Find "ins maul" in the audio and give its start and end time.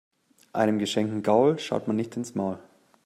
2.17-2.57